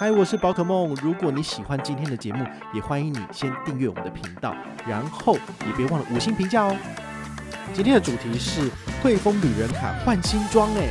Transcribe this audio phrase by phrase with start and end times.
[0.00, 0.94] 嗨，我是宝可梦。
[1.02, 4.56] 如果你喜欢今天的节目，也欢迎你先订阅我们的频道，
[4.88, 5.34] 然后
[5.66, 6.74] 也别忘了五星评价哦。
[7.74, 8.70] 今天的主题是
[9.02, 10.88] 汇丰旅人卡换新装，哎，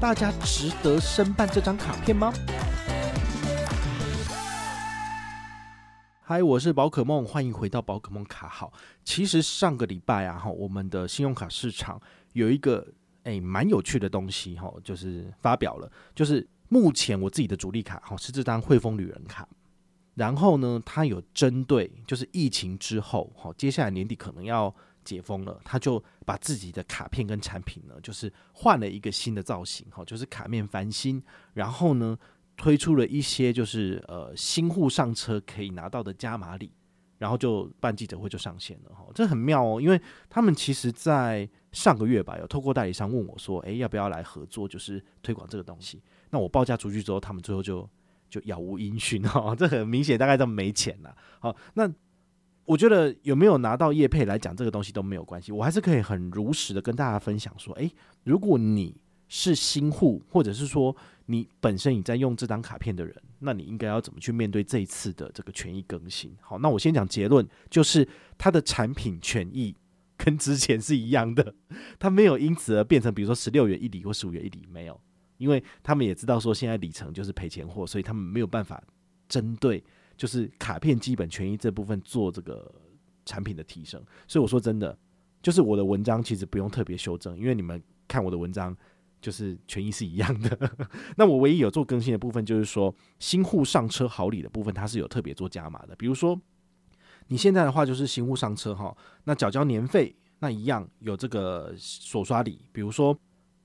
[0.00, 2.32] 大家值得申办这张卡片吗？
[6.22, 8.72] 嗨，我是宝可梦，欢迎回到宝可梦卡号。
[9.04, 12.00] 其实上个礼拜啊，哈，我们的信用卡市场
[12.32, 12.94] 有一个。
[13.28, 19.46] 哎，蛮有趣的东西哈，就是发表了，就是目前我自己的主力卡哈是这张汇丰旅人卡，
[20.14, 32.18] 然后呢，它有针对就是疫情之后哈，接下来年底可能要解封了，他就把自己的卡片跟产品呢，就是换了一个新的造型哈，就是卡面翻新，然后呢，
[32.56, 36.70] 推出了一些就是呃新户上车可以拿到的加码礼。
[37.18, 46.00] 然后就办记者会就上线了哈，这很妙哦，因为他们其实，在上个月吧，有透过代理商问我说，诶，要不要来合作，就是推广这个东西？
[46.30, 47.88] 那我报价出去之后，他们最后就
[48.30, 51.14] 就杳无音讯哈，这很明显，大概都没钱了。
[51.40, 51.90] 好，那
[52.64, 57.90] 我觉得有没有拿到业配来讲这个东西都没有关系，我还是可以很如实的跟大家分享说，诶，
[58.24, 58.94] 如果你
[59.28, 66.34] 是新户，或者是说你本身你在用这张卡片的人，那你应该要怎么去面对这一次的这个权益更新？
[66.40, 69.74] 好，那我先讲结论，就是它的产品权益
[70.16, 71.54] 跟之前是一样的，
[71.98, 74.98] 它没有因此而变成比如说十六元一里或十五元一里，没有，
[75.36, 78.82] 因为他们也知道说现在里程就是赔钱货，所以他们没有办法
[79.28, 79.84] 针对
[80.16, 82.74] 就是卡片基本权益这部分做这个
[83.26, 84.02] 产品的提升。
[84.26, 84.98] 所以我说真的，
[85.42, 88.74] 就是我的文章其实不用特别修正，因为你们看我的文章。
[89.20, 90.70] 就是权益是一样的，
[91.16, 95.96] 那我唯一有做更新的部分，就是说新户上车好礼的部分，它是有特别做加码的。
[95.96, 96.40] 比如说
[97.26, 102.62] 你现在的话，就是新户上车哈，那缴交年费，那一样有这个锁刷礼。
[102.72, 103.18] 比如说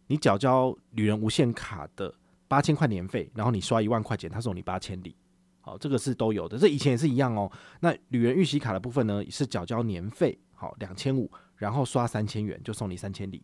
[0.07, 2.13] 你缴交旅人无限卡的
[2.47, 5.15] 八千块年费，然后你刷一万块钱，他送你八千里。
[5.61, 7.49] 好，这个是都有的，这以前也是一样哦。
[7.79, 13.41] 那旅人预习卡的部分呢，是缴交年费好两千五，然后刷三千元就送你三千里。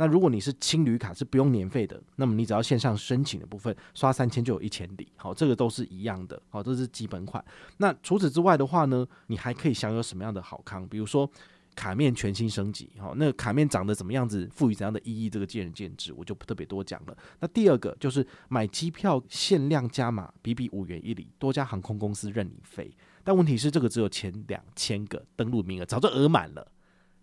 [0.00, 7.44] 那如果你是青旅卡是不用年费的，那么你只要线上申请的部分刷三千就有一千里，好，这个都是一样的，好，这是基本款。
[7.76, 10.88] 那除此之外的话呢，你还可以享有什么样的好康？
[10.88, 11.30] 比如说
[11.74, 17.14] 卡面全新升级，好，那卡面长得怎么样子，赋予怎样的意义，这个见仁见智，我就不特别多讲了。
[17.38, 22.90] 那第二个就是买机票限量加码，比比五元一里，多家航空公司任你飞，
[23.22, 26.66] 但问题是这个只有前两千个登录名额，早就额满了。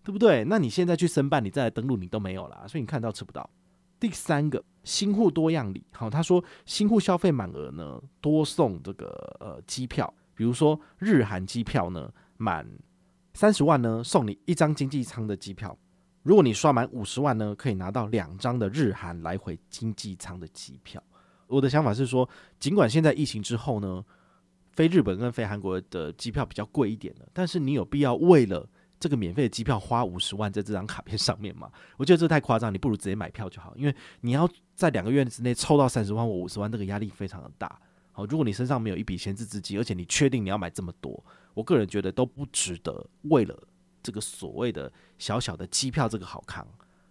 [0.08, 0.42] 对不对？
[0.44, 3.48] 那你现在去申办，你再来登录，你都没有了，所以你看到吃不到。
[4.00, 9.06] 第三个新户多样礼，好，他说新户消费满额呢，多送这个
[9.38, 12.66] 呃机票，比如说日韩机票呢，满
[13.34, 15.76] 三十万呢，送你一张经济舱的机票。
[16.22, 21.02] 如果你刷满五十万呢，可以拿到两张的日韩来回经济舱的机票。
[21.48, 22.26] 我的想法是说，
[22.58, 24.02] 尽管现在疫情之后呢，
[24.72, 28.66] 飞日本跟飞韩国的机票比较贵一点了，但是你有必要为了
[29.00, 31.70] 这个免费的机票花五十万在这张卡片上面嘛？
[31.96, 33.72] 我觉得这太夸张，你不如直接买票就好。
[33.76, 37.80] 因为你要在两个月之内凑到三十万或五十万，这个压力非常的大。
[38.10, 43.06] 好，如果你身上没有一笔闲置资金，而且你确定你要买这么多，我个人觉得都不值得。
[43.22, 43.56] 为了
[44.02, 46.66] 这个所谓的小小的机票这个好康，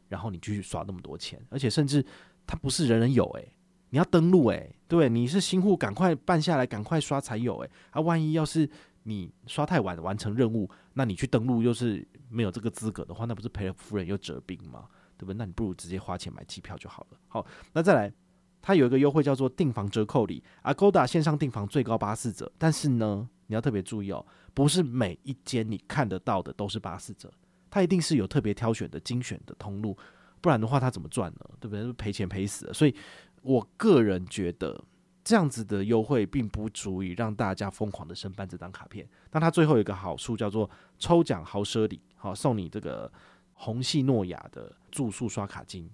[0.10, 2.06] 然后你继续刷那么多钱，而且甚至
[2.46, 3.54] 它不是人人有诶、
[3.92, 8.70] 你要登录诶、对，你是新户，赶快办下来，赶快刷才有诶、啊，万一要是。
[9.10, 14.90] 你刷太晚完成任务，那你去登录又是没有这个资格的话，那不是赔了夫人又折兵吗？
[15.18, 15.38] 对不对？
[15.38, 17.18] 那你不如直接花钱买机票就好了。
[17.30, 18.14] 好，那再来，
[18.62, 22.52] 它有一个优惠叫做订房折扣礼，Agoda 线上订房最高八四折。
[22.58, 27.32] 但是呢，你要特别注意哦，不是每一间你看得到的都是八四折，
[27.70, 29.98] 它一定是有特别挑选的精选的通路，
[30.42, 31.50] 不然的话它怎么赚呢？
[31.62, 31.94] 对不对？
[31.94, 32.74] 赔钱赔死了。
[32.74, 32.94] 所以
[33.42, 34.84] 我个人觉得。
[35.28, 39.06] 这样子的优惠并不足以让大家疯狂的申办这张卡片。
[39.34, 43.12] 那它最后有一个好处叫做抽奖豪奢礼，好，送你这个
[43.52, 45.90] 红系诺亚的住宿刷卡金。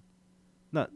[0.70, 0.88] 那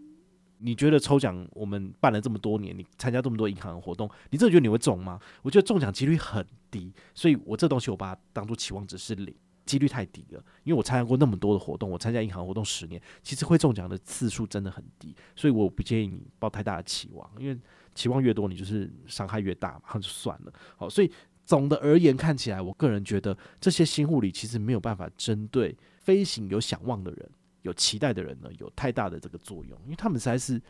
[0.58, 5.18] 你觉得抽奖我们办了这么多年，你参加这么多银行的活动，你真的觉得你会中吗？
[5.42, 9.34] 我觉得中奖几率很低，所以我这东西我把它当做期望值是零。
[9.66, 10.42] 几率太低了。
[10.64, 17.58] 因为我参加过那么多的活动，我参加银行活动十年，其实会中奖的次数真的很低，所以我不建议你抱太大的期望，因为
[17.98, 20.52] 期望越多，你就是伤害越大嘛，那就算了。
[20.76, 21.10] 好，所以
[21.44, 27.30] 总的而言，看起来我个人觉得这些新护理其实没有办法针对飞行有想望的人、
[27.62, 30.62] 有期待的人呢，有太大的这个作用，因为他们实在是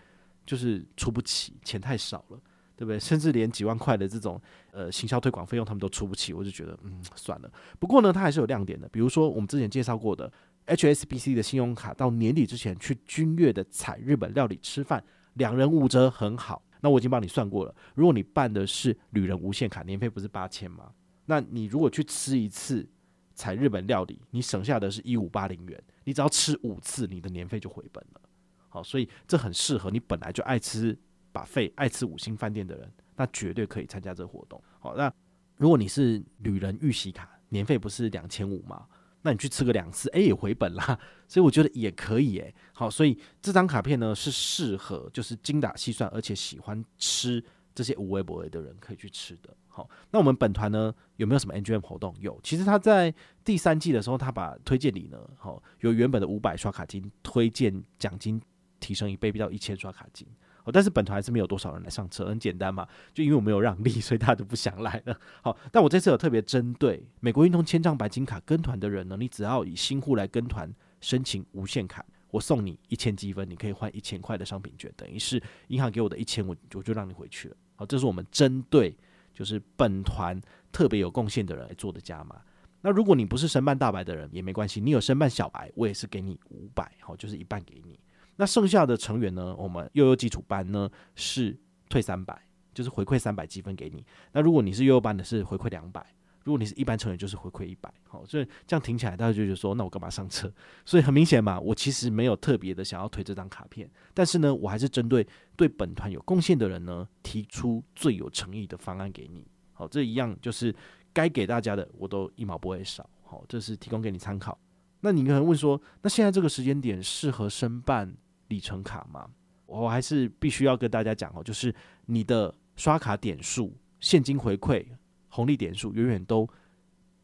[0.46, 2.40] 就是出不起，钱太少了。
[2.78, 2.96] 对不对？
[2.96, 4.40] 甚至连几万块的这种
[4.70, 7.50] 呃行销推广费用，他们都出不起，我就觉得嗯算了。
[7.80, 10.32] 不过呢，它还是有亮点的，比如说我们之前介绍过的
[10.66, 15.02] HSBC 的信用卡，到年底之前去君悦的采日本料理吃饭，
[15.32, 16.62] 两人五折很好。
[16.80, 20.92] 那我已经帮你算过了，如果你办的是旅人无限卡，年费不是八千吗？
[21.26, 22.88] 那你如果去吃一次
[23.34, 28.20] 采日本料理，你省下的是一五八零元，你只要吃五次，你的年费就回本了。
[28.68, 30.98] 好，所以这很适合你本来就爱吃。
[31.30, 34.60] 把费爱吃五星饭店的人，那绝对可以参加这个活动。
[34.80, 35.12] 好，那
[35.56, 38.86] 如果你是旅人预习卡，年费不是两千五吗？
[39.22, 40.98] 那你去吃个两次，哎，也回本啦。
[41.26, 47.42] 所以我觉得也可以，哎，好，所以这张卡片呢是适合就是精打细算，而且喜欢吃
[47.74, 49.54] 这些无微不微的人可以去吃的。
[49.66, 52.14] 好，那我们本团呢有没有什么 NGM 活动？
[52.20, 58.40] 有，其实他在第三季的时候，他把推荐礼呢，好，由原本的五百刷卡金推荐奖金
[58.80, 60.26] 提升一倍，到一千刷卡金。
[60.72, 65.18] 但是本团还是没有多少人来上车，很简单嘛，就因为我没有让利，所以大家都不想来了。
[65.42, 77.56] 好，但我这次有特别针对美国运通千帐白金卡跟团的人呢，你只要以新户来跟团申请无限卡，我送你一千积分，你可以换一千块的商品券，等于是银行给我的一千，我我就让你回去了。
[77.76, 78.96] 好，这是我们针对
[79.32, 80.40] 就是本团
[80.72, 82.40] 特别有贡献的人来做的加码。
[82.80, 87.98] 那如果你不是申办大白的人也没关系，你有申办小白，我也是给你五百，好，就是一半给你。
[88.38, 89.54] 那剩下的成员呢？
[89.56, 91.58] 我们悠悠基础班呢是
[91.88, 92.40] 退三百，
[92.72, 94.04] 就是回馈三百积分给你。
[94.32, 96.00] 那如果你是悠悠班的，是回馈两百；
[96.44, 97.92] 如果你是一般成员，就是回馈一百。
[98.04, 100.50] 好，所以这样听起来，大家就觉得说，那我干嘛上车？
[100.86, 105.26] 所以很明显嘛，我其实没有特别的想要推这张卡片，但是呢，我还是针对
[105.56, 109.44] 对本团有贡献的人呢，提出最有诚意的方案给你。
[109.72, 110.72] 好，这一样就是
[111.12, 113.08] 该给大家的，我都一毛不会少。
[113.24, 114.56] 好，这是提供给你参考。
[115.00, 118.16] 那你可能问说，那现在这个时间点适合申办
[118.48, 119.30] 里程卡吗？
[119.66, 121.74] 我还是必须要跟大家讲哦，就是
[122.06, 124.86] 你的刷卡点数、现金回馈、
[125.28, 126.48] 红利点数，远远都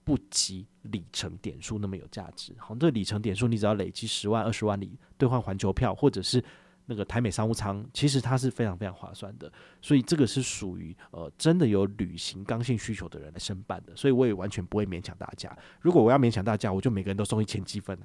[0.04, 2.54] 不及里程点数那么有价值。
[2.58, 6.44] 好，这里程点数你只要累积十万、二十万里兑换环球票，或者是
[6.84, 9.50] 那个台美商务舱，其实它是非常非常划算的。
[9.80, 13.96] 所以这个是属于呃真的有旅行刚性需求的人来申办的。
[13.96, 15.56] 所以我也完全不会勉强大家。
[15.80, 17.98] 如果我要勉强大家，我就每个人都送一千积分。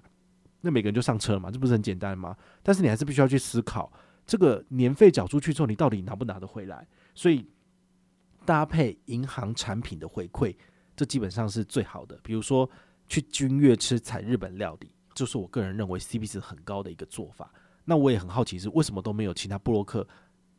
[0.62, 2.36] 那每个人就上车了嘛，这不是很简单吗？
[2.62, 3.92] 但是你还是必须要去思考，
[4.26, 6.86] 这个年费缴出去之后，你到底拿不拿得回来？
[7.16, 7.46] 所以
[8.46, 10.54] 搭配银行产品的回馈，
[10.96, 12.20] 这基本上是最好的。
[12.24, 12.70] 比如说
[13.08, 17.52] 去君悦吃采日本料理，就是我个人认为 CP 值很高的一个做法。
[17.86, 20.06] 那我也很好奇是为什么都没有其他布洛克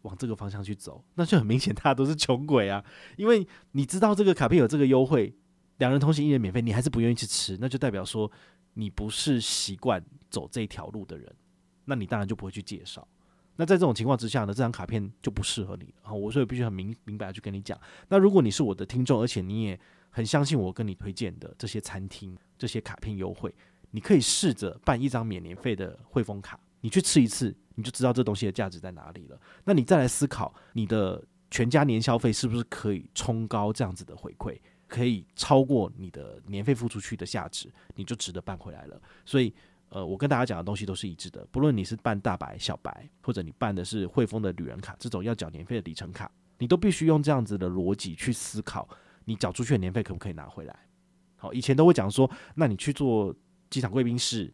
[0.02, 1.04] 往这个方向去走？
[1.14, 2.82] 那就很明显，大家都是穷鬼啊！
[3.18, 5.36] 因为你知道这个卡片有这个优惠，
[5.76, 8.32] 两人同行一人免费，你还是不愿意去吃，那就代表说。
[8.74, 11.34] 你不是习惯走这条路的人，
[11.84, 13.06] 那你当然就不会去介绍。
[13.56, 16.14] 那在这种情况之下呢，这张卡片就不适合你了。
[16.14, 17.78] 我所以必须很明明白的去跟你讲。
[18.08, 19.78] 那如果你是我的听众，而且你也
[20.08, 23.54] 很相信我跟你推荐的这些餐厅、这些卡片优惠，
[23.90, 29.38] 你可以试着办一张免年费的汇丰卡，你去吃一次，你就知道这东西的价值在哪里了。
[29.64, 34.58] 那你再来思考，你的全家年消费是不是可以冲高这样子的回馈？
[34.90, 39.00] 可以超过你的年费付出去的价值，你就值得办回来了。
[39.24, 39.54] 所以，
[39.88, 41.46] 呃，我跟大家讲的东西都是一致的。
[41.52, 48.88] 不论你是办大白、小白，或者你办的是汇丰的旅人卡这种要缴年费的里程卡，你都必须用这样子的逻辑去思考，
[49.24, 50.76] 你缴出去的年费可不可以拿回来？
[51.36, 53.34] 好，以前都会讲说，那你去做
[53.70, 54.52] 机场贵宾室。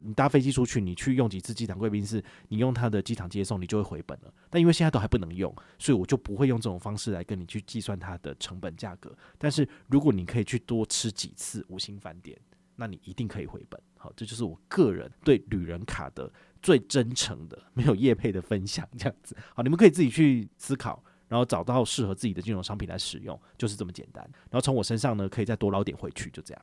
[0.00, 4.32] 你搭飞机出去，你去用几次机场贵宾室，你用他的机场接送，你就会回本了。
[4.48, 9.16] 但因为现在都还不能用，所以我就不会用这种方式来跟你去计算它的成本价格。
[9.36, 12.38] 但是如果你可以去多吃几次五星饭店，
[12.76, 13.80] 那你一定可以回本。
[13.96, 18.88] 好，这就是我个人对旅人卡的最真诚的、没有业配的分享。
[18.96, 24.22] 这样子，好，你们可以自己去思考，然后找到适合自己的金融商品来使用，就是这么简单。
[24.48, 26.62] 然后从我身上呢，可以再多捞点回去，就这样。